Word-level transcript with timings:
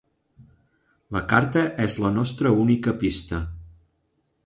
La 1.17 1.21
carta 1.35 1.63
és 1.85 1.99
la 2.07 2.13
nostra 2.17 2.55
única 2.65 2.99
pista. 3.05 3.47